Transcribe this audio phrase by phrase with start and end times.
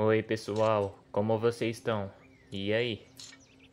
[0.00, 2.08] Oi, pessoal, como vocês estão?
[2.52, 3.04] E aí?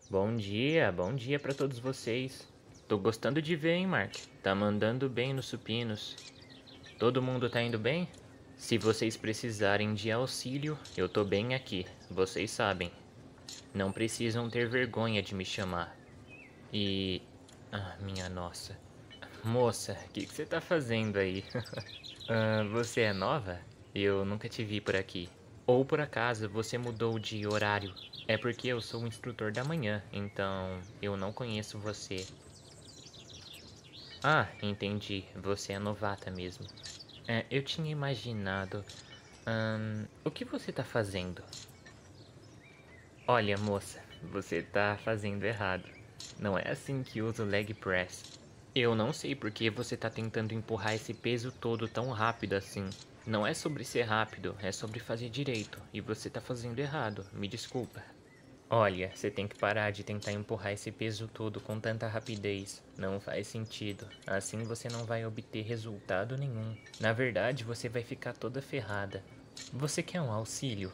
[0.09, 2.51] Bom dia, bom dia para todos vocês.
[2.87, 4.15] Tô gostando de ver, hein, Mark?
[4.41, 6.15] Tá mandando bem nos supinos.
[6.97, 8.09] Todo mundo tá indo bem?
[8.57, 12.91] Se vocês precisarem de auxílio, eu tô bem aqui, vocês sabem.
[13.71, 15.95] Não precisam ter vergonha de me chamar.
[16.73, 17.21] E.
[17.71, 18.75] Ah, minha nossa.
[19.43, 21.43] Moça, o que, você tá fazendo aí?
[21.53, 23.59] uh, você é nova?
[23.93, 25.29] Eu nunca te vi por aqui.
[25.67, 27.93] Ou por acaso você mudou de horário?
[28.27, 32.25] É porque eu sou o instrutor da manhã, então eu não conheço você.
[34.23, 35.23] Ah, entendi.
[35.35, 36.65] Você é novata mesmo.
[37.27, 38.83] É, eu tinha imaginado.
[39.47, 41.43] Hum, o que você tá fazendo?
[43.27, 43.99] Olha, moça,
[44.31, 45.89] você tá fazendo errado.
[46.39, 48.23] Não é assim que usa o leg press.
[48.75, 52.89] Eu não sei por que você tá tentando empurrar esse peso todo tão rápido assim.
[53.25, 55.81] Não é sobre ser rápido, é sobre fazer direito.
[55.93, 58.03] E você tá fazendo errado, me desculpa.
[58.69, 62.83] Olha, você tem que parar de tentar empurrar esse peso todo com tanta rapidez.
[62.97, 64.09] Não faz sentido.
[64.27, 66.75] Assim você não vai obter resultado nenhum.
[66.99, 69.23] Na verdade, você vai ficar toda ferrada.
[69.71, 70.91] Você quer um auxílio?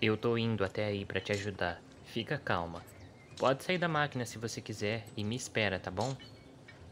[0.00, 1.82] Eu tô indo até aí para te ajudar.
[2.06, 2.82] Fica calma.
[3.36, 6.16] Pode sair da máquina se você quiser e me espera, tá bom?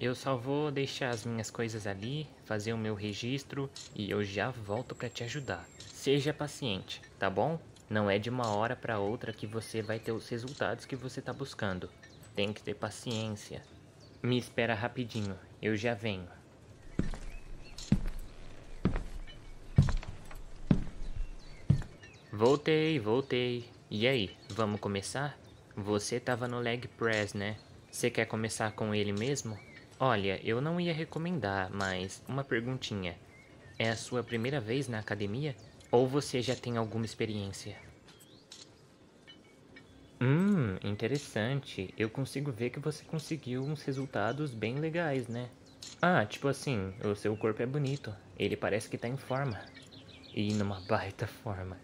[0.01, 4.51] Eu só vou deixar as minhas coisas ali, fazer o meu registro e eu já
[4.51, 5.65] volto para te ajudar.
[5.79, 7.61] Seja paciente, tá bom?
[7.89, 11.21] Não é de uma hora para outra que você vai ter os resultados que você
[11.21, 11.89] está buscando.
[12.35, 13.63] Tem que ter paciência.
[14.21, 16.27] Me espera rapidinho, eu já venho.
[22.33, 23.71] Voltei, voltei.
[23.89, 25.42] E aí, vamos começar?
[25.77, 27.61] Você tava no leg press, né?
[27.91, 29.61] Você quer começar com ele mesmo?
[29.99, 33.19] Olha, eu não ia recomendar, mas uma perguntinha.
[33.79, 35.57] É a sua primeira vez na academia?
[35.91, 37.79] Ou você já tem alguma experiência?
[40.23, 41.93] Hum, interessante.
[41.99, 45.51] Eu consigo ver que você conseguiu uns resultados bem legais, né?
[46.03, 48.15] Ah, tipo assim, o seu corpo é bonito.
[48.37, 49.59] Ele parece que tá em forma.
[50.33, 51.81] E numa baita forma.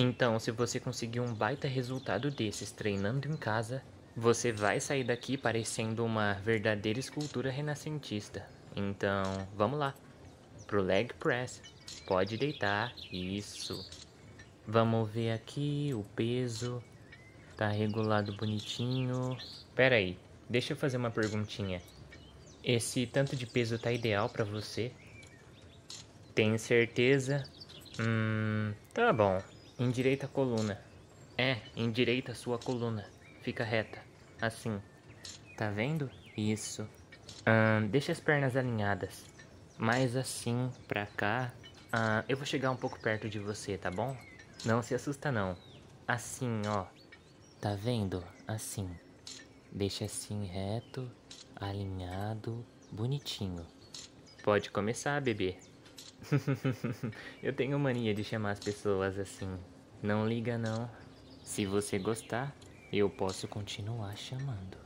[0.00, 3.82] Então, se você conseguir um baita resultado desses treinando em casa,
[4.16, 8.46] você vai sair daqui parecendo uma verdadeira escultura renascentista.
[8.76, 9.24] Então,
[9.56, 9.92] vamos lá.
[10.68, 11.60] Pro leg press.
[12.06, 12.94] Pode deitar.
[13.10, 13.84] Isso.
[14.64, 16.80] Vamos ver aqui o peso.
[17.56, 19.36] Tá regulado bonitinho.
[19.74, 20.16] Pera aí,
[20.48, 21.82] deixa eu fazer uma perguntinha.
[22.62, 24.92] Esse tanto de peso tá ideal para você?
[26.36, 27.44] Tem certeza?
[27.98, 29.42] Hum, tá bom.
[29.78, 30.80] Endireita a coluna.
[31.36, 33.06] É, endireita a sua coluna.
[33.42, 34.00] Fica reta.
[34.40, 34.82] Assim.
[35.56, 36.10] Tá vendo?
[36.36, 36.88] Isso.
[37.90, 39.24] Deixa as pernas alinhadas.
[39.78, 41.52] Mais assim, pra cá.
[42.28, 44.16] Eu vou chegar um pouco perto de você, tá bom?
[44.64, 45.56] Não se assusta não.
[46.06, 46.86] Assim, ó.
[47.60, 48.24] Tá vendo?
[48.46, 48.90] Assim.
[49.70, 51.10] Deixa assim reto,
[51.54, 53.64] alinhado, bonitinho.
[54.42, 55.56] Pode começar, bebê.
[57.42, 59.48] eu tenho mania de chamar as pessoas assim.
[60.02, 60.90] Não liga não.
[61.42, 62.54] Se você gostar,
[62.92, 64.76] eu posso continuar chamando.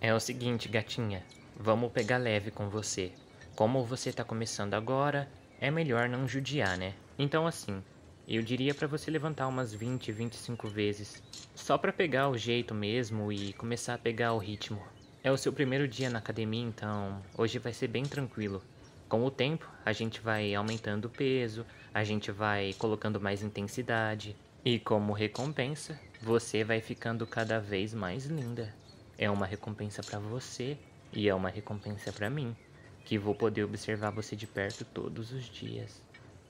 [0.00, 1.24] É o seguinte, gatinha.
[1.56, 3.12] Vamos pegar leve com você.
[3.54, 5.28] Como você tá começando agora,
[5.60, 6.94] é melhor não judiar, né?
[7.18, 7.82] Então assim,
[8.26, 11.22] eu diria para você levantar umas 20, 25 vezes,
[11.54, 14.80] só para pegar o jeito mesmo e começar a pegar o ritmo.
[15.22, 18.62] É o seu primeiro dia na academia, então hoje vai ser bem tranquilo.
[19.10, 24.36] Com o tempo, a gente vai aumentando o peso, a gente vai colocando mais intensidade,
[24.64, 28.72] e como recompensa, você vai ficando cada vez mais linda.
[29.18, 30.78] É uma recompensa para você
[31.12, 32.56] e é uma recompensa para mim
[33.04, 36.00] que vou poder observar você de perto todos os dias.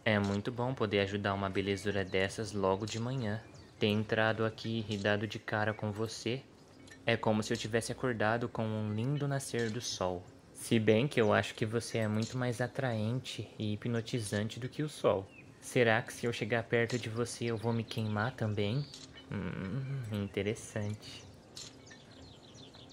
[0.04, 3.41] É muito bom poder ajudar uma belezura dessas logo de manhã.
[3.78, 6.42] Ter entrado aqui e dado de cara com você
[7.06, 10.22] é como se eu tivesse acordado com um lindo nascer do sol.
[10.60, 14.82] Se bem que eu acho que você é muito mais atraente e hipnotizante do que
[14.82, 15.26] o sol.
[15.59, 18.84] Será que se eu chegar perto de você eu vou me queimar também?
[19.33, 21.24] Hum, interessante.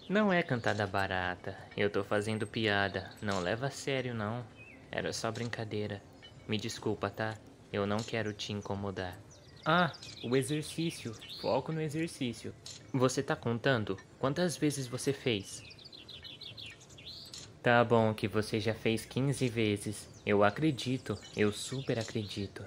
[0.08, 1.56] Não é cantada barata.
[1.76, 3.12] Eu tô fazendo piada.
[3.22, 4.44] Não leva a sério, não.
[4.90, 6.02] Era só brincadeira.
[6.48, 7.36] Me desculpa, tá?
[7.72, 9.16] Eu não quero te incomodar.
[9.66, 9.92] Ah,
[10.24, 11.14] o exercício.
[11.42, 12.56] Foco no exercício.
[12.94, 13.98] Você tá contando?
[14.18, 15.77] Quantas vezes você fez?
[17.68, 20.08] Tá bom que você já fez 15 vezes.
[20.26, 21.20] Eu acredito.
[21.36, 22.64] Eu super acredito.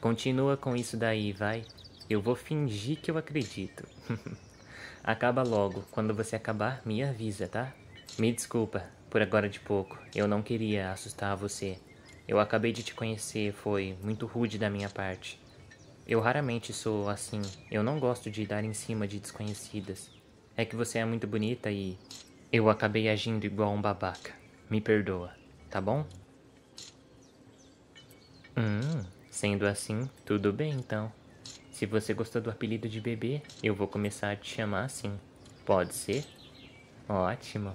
[0.00, 1.62] Continua com isso daí, vai.
[2.08, 3.86] Eu vou fingir que eu acredito.
[5.04, 5.84] Acaba logo.
[5.90, 7.70] Quando você acabar, me avisa, tá?
[8.18, 9.98] Me desculpa por agora de pouco.
[10.14, 11.78] Eu não queria assustar você.
[12.26, 15.38] Eu acabei de te conhecer, foi muito rude da minha parte.
[16.06, 17.42] Eu raramente sou assim.
[17.70, 20.08] Eu não gosto de dar em cima de desconhecidas.
[20.56, 21.98] É que você é muito bonita e
[22.52, 24.32] eu acabei agindo igual um babaca.
[24.68, 25.32] Me perdoa,
[25.68, 26.04] tá bom?
[28.56, 31.12] Hum, sendo assim, tudo bem então.
[31.70, 35.18] Se você gostou do apelido de bebê, eu vou começar a te chamar assim.
[35.64, 36.24] Pode ser?
[37.08, 37.74] Ótimo.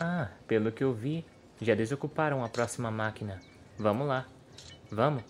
[0.00, 1.24] Ah, pelo que eu vi,
[1.60, 3.40] já desocuparam a próxima máquina.
[3.78, 4.26] Vamos lá.
[4.90, 5.22] Vamos.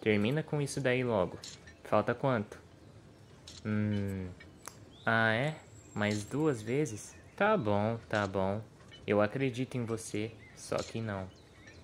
[0.00, 1.38] Termina com isso daí logo.
[1.84, 2.58] Falta quanto?
[3.64, 4.28] Hum.
[5.04, 5.56] Ah, é?
[5.94, 7.14] Mais duas vezes?
[7.36, 8.62] Tá bom, tá bom.
[9.06, 11.28] Eu acredito em você, só que não.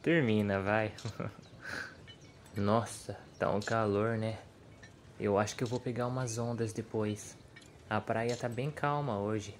[0.02, 0.94] Termina, vai.
[2.56, 4.38] Nossa, tá um calor, né?
[5.20, 7.36] Eu acho que eu vou pegar umas ondas depois.
[7.90, 9.54] A praia tá bem calma hoje.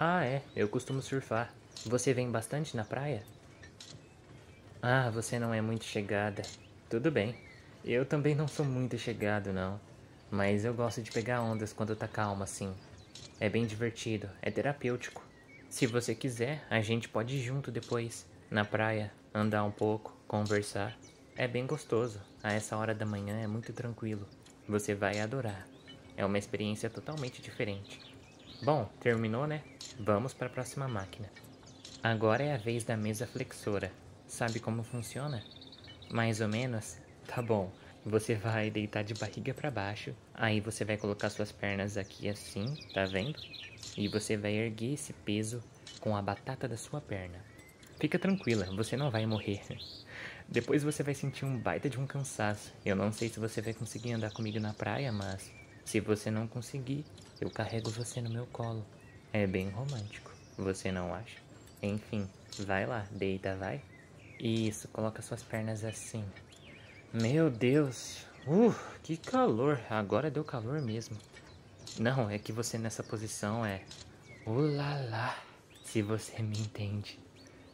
[0.00, 1.52] Ah, é, eu costumo surfar.
[1.84, 3.22] Você vem bastante na praia?
[4.80, 6.40] Ah, você não é muito chegada.
[6.88, 7.36] Tudo bem.
[7.84, 9.78] Eu também não sou muito chegado, não.
[10.30, 12.74] Mas eu gosto de pegar ondas quando tá calma assim.
[13.42, 15.20] É bem divertido, é terapêutico.
[15.68, 20.96] Se você quiser, a gente pode ir junto depois, na praia, andar um pouco, conversar.
[21.34, 22.20] É bem gostoso.
[22.40, 24.28] A essa hora da manhã é muito tranquilo.
[24.68, 25.66] Você vai adorar.
[26.16, 28.00] É uma experiência totalmente diferente.
[28.62, 29.64] Bom, terminou, né?
[29.98, 31.28] Vamos para a próxima máquina.
[32.00, 33.90] Agora é a vez da mesa flexora.
[34.24, 35.42] Sabe como funciona?
[36.12, 36.96] Mais ou menos?
[37.26, 37.72] Tá bom.
[38.04, 40.12] Você vai deitar de barriga para baixo.
[40.34, 43.38] Aí você vai colocar suas pernas aqui assim, tá vendo?
[43.96, 45.62] E você vai erguer esse peso
[46.00, 47.38] com a batata da sua perna.
[48.00, 49.60] Fica tranquila, você não vai morrer.
[50.48, 52.72] Depois você vai sentir um baita de um cansaço.
[52.84, 55.52] Eu não sei se você vai conseguir andar comigo na praia, mas
[55.84, 57.04] se você não conseguir,
[57.40, 58.84] eu carrego você no meu colo.
[59.32, 61.38] É bem romântico, você não acha?
[61.80, 62.28] Enfim,
[62.58, 63.80] vai lá, deita, vai.
[64.40, 66.24] Isso, coloca suas pernas assim.
[67.14, 69.78] Meu Deus, uh, que calor.
[69.90, 71.14] Agora deu calor mesmo.
[72.00, 73.82] Não, é que você nessa posição é.
[74.46, 75.36] Ulala,
[75.84, 77.20] se você me entende.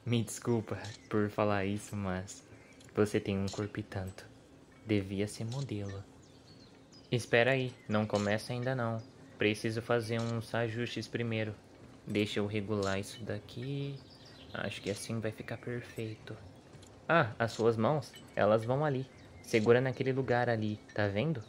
[0.05, 0.77] Me desculpa
[1.09, 2.43] por falar isso, mas
[2.97, 4.27] você tem um corpo e tanto.
[4.85, 6.03] Devia ser modelo.
[7.13, 9.01] Espera aí, não começa ainda não.
[9.39, 11.55] Preciso fazer uns ajustes primeiro.
[12.05, 14.01] Deixa eu regular isso daqui.
[14.53, 16.37] Acho que assim vai ficar perfeito.
[17.09, 19.07] Ah, as suas mãos, elas vão ali.
[19.49, 21.43] Segura naquele lugar ali, tá vendo?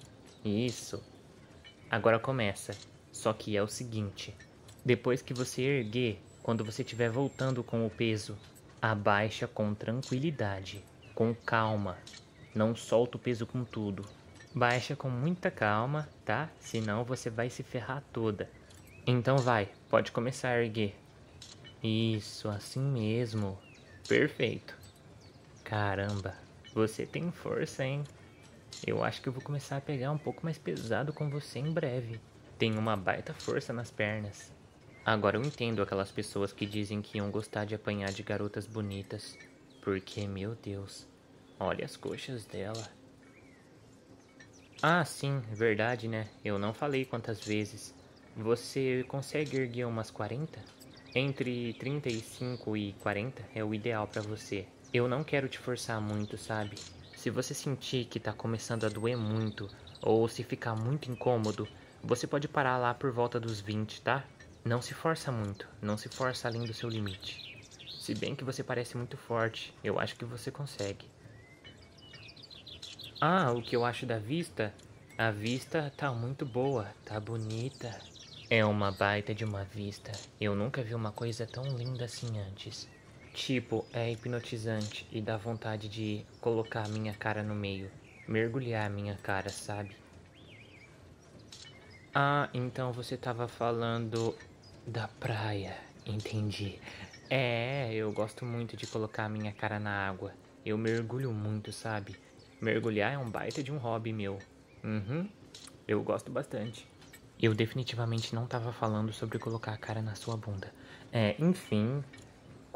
[0.46, 1.04] Isso.
[1.92, 2.74] Agora começa.
[3.12, 4.34] Só que é o seguinte.
[4.86, 8.38] Depois que você erguer, quando você estiver voltando com o peso,
[8.82, 10.82] abaixa com tranquilidade
[11.14, 11.98] com calma.
[12.56, 14.06] Não solta o peso com tudo.
[14.56, 16.50] Baixa com muita calma, tá?
[16.58, 18.50] Senão você vai se ferrar toda.
[19.06, 20.96] Então vai, pode começar a erguer.
[21.84, 23.60] Isso, assim mesmo.
[24.08, 24.74] Perfeito.
[25.66, 26.34] Caramba,
[26.80, 28.06] você tem força, hein?
[28.88, 31.70] Eu acho que eu vou começar a pegar um pouco mais pesado com você em
[31.74, 32.22] breve.
[32.58, 34.50] Tem uma baita força nas pernas.
[35.06, 39.38] Agora eu entendo aquelas pessoas que dizem que iam gostar de apanhar de garotas bonitas.
[39.82, 41.06] Porque, meu Deus,
[41.60, 42.88] olha as coxas dela.
[44.82, 46.30] Ah, sim, verdade, né?
[46.46, 47.94] Eu não falei quantas vezes.
[48.38, 50.58] Você consegue erguer umas 40?
[51.14, 54.66] Entre 35 e 40 é o ideal para você.
[54.92, 56.76] Eu não quero te forçar muito, sabe?
[57.14, 59.70] Se você sentir que tá começando a doer muito
[60.02, 61.68] ou se ficar muito incômodo,
[62.02, 64.24] você pode parar lá por volta dos 20, tá?
[64.66, 67.40] Não se força muito, não se força além do seu limite.
[68.00, 71.06] Se bem que você parece muito forte, eu acho que você consegue.
[73.22, 74.74] Ah, o que eu acho da vista?
[75.18, 77.94] A vista tá muito boa, tá bonita.
[78.50, 80.12] É uma baita de uma vista.
[80.42, 82.90] Eu nunca vi uma coisa tão linda assim antes.
[83.40, 87.90] Tipo, é hipnotizante e dá vontade de colocar a minha cara no meio.
[88.28, 89.96] Mergulhar a minha cara, sabe?
[92.14, 94.36] Ah, então você tava falando
[94.86, 95.74] da praia.
[96.06, 96.80] Entendi.
[97.30, 100.34] É, eu gosto muito de colocar a minha cara na água.
[100.66, 102.18] Eu mergulho muito, sabe?
[102.60, 104.38] Mergulhar é um baita de um hobby meu.
[104.84, 105.30] Uhum,
[105.88, 106.86] eu gosto bastante.
[107.42, 110.74] Eu definitivamente não tava falando sobre colocar a cara na sua bunda.
[111.12, 112.04] É, enfim.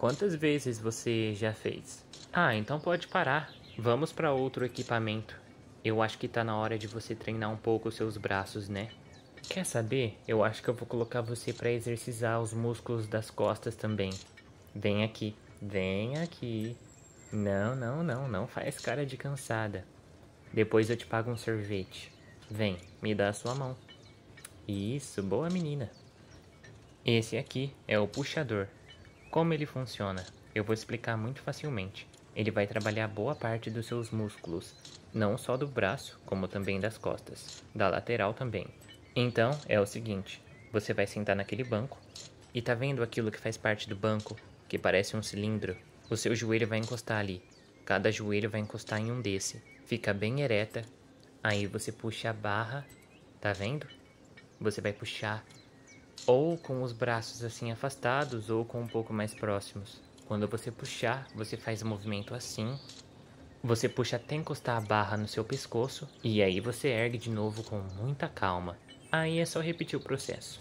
[0.03, 2.05] Quantas vezes você já fez?
[2.33, 3.53] Ah, então pode parar.
[3.77, 5.39] Vamos para outro equipamento.
[5.81, 8.89] Eu acho que tá na hora de você treinar um pouco os seus braços, né?
[9.43, 10.19] Quer saber?
[10.27, 14.09] Eu acho que eu vou colocar você para exercitar os músculos das costas também.
[14.75, 16.75] Vem aqui, vem aqui.
[17.31, 19.85] Não, não, não, não faz cara de cansada.
[20.51, 22.11] Depois eu te pago um sorvete.
[22.51, 23.73] Vem, me dá a sua mão.
[24.67, 25.89] Isso, boa menina.
[27.05, 28.67] Esse aqui é o puxador.
[29.33, 30.23] Como ele funciona?
[30.53, 32.07] Eu vou explicar muito facilmente.
[32.35, 34.75] ele vai trabalhar boa parte dos seus músculos,
[35.11, 38.67] não só do braço, como também das costas, da lateral também.
[39.15, 40.39] Então, é o seguinte,
[40.71, 41.97] você vai sentar naquele banco
[42.53, 44.37] e tá vendo aquilo que faz parte do banco,
[44.69, 45.75] que parece um cilindro?
[46.11, 47.41] O seu joelho vai encostar ali.
[47.85, 49.63] Cada joelho vai encostar em um desse.
[49.87, 50.83] Fica bem ereta.
[51.43, 52.85] Aí você puxa a barra,
[53.41, 53.87] tá vendo?
[54.61, 55.43] Você vai puxar
[56.25, 60.01] ou com os braços assim afastados ou com um pouco mais próximos.
[60.25, 62.77] Quando você puxar, você faz o movimento assim.
[63.63, 67.63] Você puxa até encostar a barra no seu pescoço e aí você ergue de novo
[67.63, 68.77] com muita calma.
[69.11, 70.59] Aí é só repetir o processo.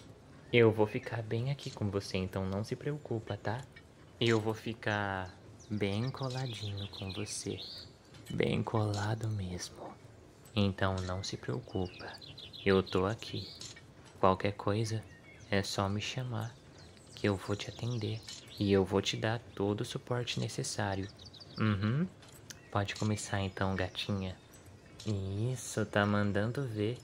[0.52, 3.62] Eu vou ficar bem aqui com você, então não se preocupa, tá?
[4.20, 5.34] Eu vou ficar
[5.70, 7.58] bem coladinho com você.
[8.30, 9.76] Bem colado mesmo.
[10.54, 12.12] Então não se preocupa.
[12.64, 13.48] Eu tô aqui.
[14.20, 15.02] Qualquer coisa
[15.52, 16.50] é só me chamar
[17.14, 18.18] que eu vou te atender
[18.58, 21.06] e eu vou te dar todo o suporte necessário.
[21.58, 22.08] Uhum.
[22.70, 24.34] Pode começar então, gatinha.
[25.52, 26.98] Isso, tá mandando ver.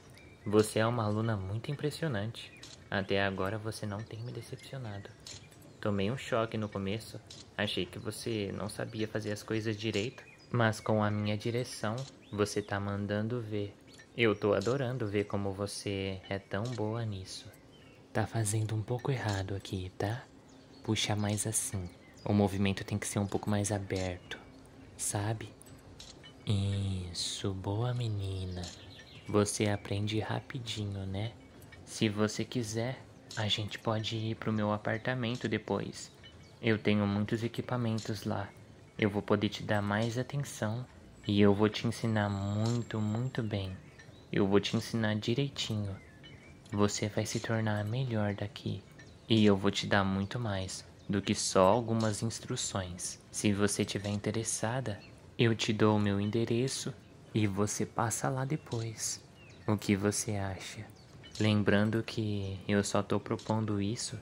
[0.47, 2.51] Você é uma aluna muito impressionante.
[2.91, 5.11] Até agora você não tem me decepcionado.
[5.79, 7.21] Tomei um choque no começo.
[7.55, 10.25] Achei que você não sabia fazer as coisas direito.
[10.51, 11.97] Mas com a minha direção,
[12.33, 13.77] você tá mandando ver.
[14.17, 17.58] Eu tô adorando ver como você é tão boa nisso.
[18.19, 20.25] Tá fazendo um pouco errado aqui, tá?
[20.83, 21.89] Puxa mais assim.
[22.25, 24.37] O movimento tem que ser um pouco mais aberto,
[24.97, 25.49] sabe?
[26.45, 28.63] Isso, boa menina.
[29.29, 31.31] Você aprende rapidinho, né?
[31.85, 32.99] Se você quiser,
[33.37, 36.11] a gente pode ir pro meu apartamento depois.
[36.61, 38.49] Eu tenho muitos equipamentos lá.
[38.99, 40.85] Eu vou poder te dar mais atenção
[41.25, 43.77] e eu vou te ensinar muito, muito bem.
[44.33, 46.08] Eu vou te ensinar direitinho.
[46.71, 48.83] Você vai se tornar melhor daqui.
[49.29, 53.19] E eu vou te dar muito mais do que só algumas instruções.
[53.31, 54.99] Se você tiver interessada,
[55.39, 56.93] eu te dou o meu endereço
[57.35, 59.23] e você passa lá depois.
[59.67, 60.85] O que você acha?
[61.41, 64.19] Lembrando que eu só tô propondo isso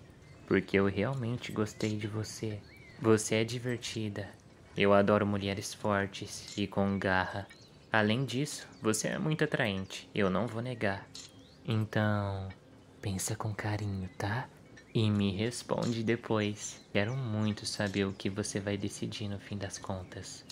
[0.46, 2.60] porque eu realmente gostei de você.
[3.00, 4.28] Você é divertida.
[4.76, 7.46] Eu adoro mulheres fortes e com garra.
[7.92, 11.06] Além disso, você é muito atraente, eu não vou negar.
[11.68, 12.48] Então,
[13.02, 14.48] pensa com carinho, tá?
[14.94, 16.80] E me responde depois.
[16.92, 20.44] Quero muito saber o que você vai decidir no fim das contas.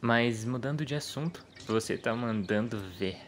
[0.00, 3.18] Mas mudando de assunto, você tá mandando ver.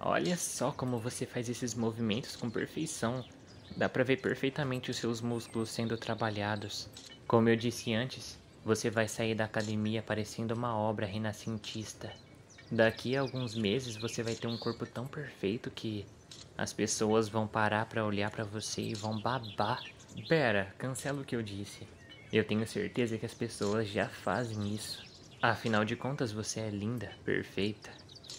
[0.00, 3.24] Olha só como você faz esses movimentos com perfeição.
[3.76, 6.90] Dá pra ver perfeitamente os seus músculos sendo trabalhados.
[7.26, 12.12] Como eu disse antes, você vai sair da academia parecendo uma obra renascentista.
[12.70, 16.04] Daqui a alguns meses você vai ter um corpo tão perfeito que
[16.56, 19.82] as pessoas vão parar para olhar para você e vão babar.
[20.28, 21.86] Pera, cancela o que eu disse.
[22.32, 25.04] Eu tenho certeza que as pessoas já fazem isso.
[25.42, 27.90] Afinal de contas, você é linda, perfeita,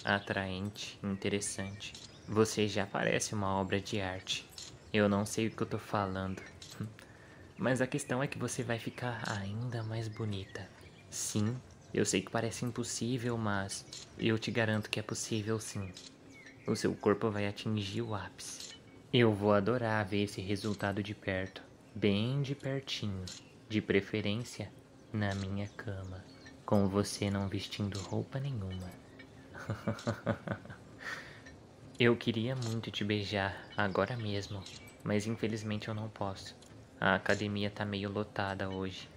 [0.04, 1.94] atraente, interessante.
[2.28, 4.50] Você já parece uma obra de arte.
[4.94, 6.42] Eu não sei o que eu tô falando.
[7.58, 10.68] Mas a questão é que você vai ficar ainda mais bonita.
[11.10, 11.56] Sim,
[11.94, 13.86] eu sei que parece impossível, mas
[14.18, 15.90] eu te garanto que é possível sim
[16.68, 18.76] o seu corpo vai atingir o ápice.
[19.14, 21.62] Eu vou adorar ver esse resultado de perto,
[21.94, 23.24] bem de pertinho,
[23.70, 24.72] de preferência
[25.14, 26.24] na minha cama,
[26.66, 28.92] com você não vestindo roupa nenhuma.
[32.00, 34.62] eu queria muito te beijar agora mesmo,
[35.04, 36.58] mas infelizmente eu não posso.
[37.00, 39.08] A academia tá meio lotada hoje,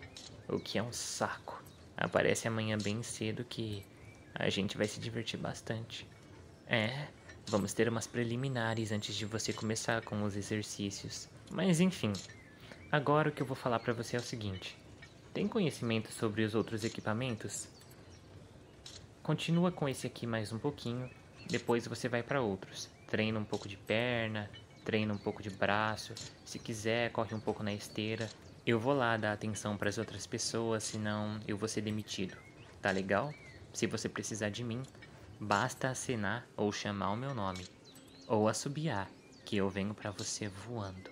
[0.46, 1.62] o que é um saco.
[1.96, 3.84] Aparece amanhã bem cedo que
[4.34, 6.06] a gente vai se divertir bastante.
[6.66, 7.08] É,
[7.50, 11.30] Vamos ter umas preliminares antes de você começar com os exercícios.
[11.50, 12.12] Mas enfim,
[12.92, 14.76] agora o que eu vou falar para você é o seguinte:
[15.32, 17.66] tem conhecimento sobre os outros equipamentos?
[19.22, 21.08] Continua com esse aqui mais um pouquinho,
[21.48, 22.90] depois você vai para outros.
[23.06, 24.50] Treina um pouco de perna,
[24.84, 26.14] treina um pouco de braço,
[26.44, 28.28] se quiser, corre um pouco na esteira.
[28.66, 32.36] Eu vou lá dar atenção para as outras pessoas, senão eu vou ser demitido.
[32.82, 33.32] Tá legal?
[33.72, 34.82] Se você precisar de mim,
[35.40, 37.68] Basta acenar ou chamar o meu nome,
[38.26, 39.08] ou assobiar,
[39.44, 41.10] que eu venho para você voando.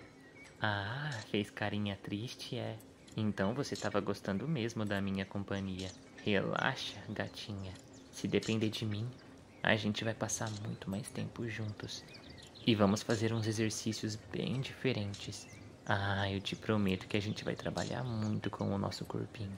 [0.59, 2.77] Ah, fez carinha triste, é?
[3.15, 5.93] Então você estava gostando mesmo da minha companhia.
[6.23, 7.73] Relaxa, gatinha.
[8.11, 9.09] Se depender de mim,
[9.63, 12.03] a gente vai passar muito mais tempo juntos.
[12.65, 15.47] E vamos fazer uns exercícios bem diferentes.
[15.85, 19.57] Ah, eu te prometo que a gente vai trabalhar muito com o nosso corpinho.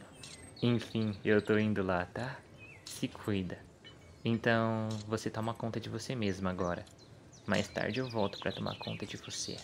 [0.62, 2.38] Enfim, eu tô indo lá, tá?
[2.86, 3.58] Se cuida.
[4.24, 6.86] Então, você toma conta de você mesmo agora.
[7.48, 9.56] Mais tarde eu volto para tomar conta de você.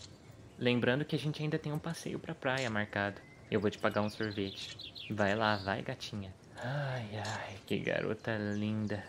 [0.57, 3.21] Lembrando que a gente ainda tem um passeio pra praia marcado.
[3.51, 4.77] Eu vou te pagar um sorvete.
[5.12, 6.33] Vai lá, vai, gatinha.
[6.55, 9.03] Ai, ai, que garota linda.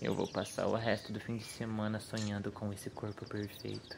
[0.00, 3.96] Eu vou passar o resto do fim de semana sonhando com esse corpo perfeito.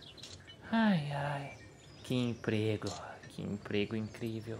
[0.70, 1.58] Ai, ai,
[2.02, 2.88] que emprego,
[3.28, 4.58] que emprego incrível.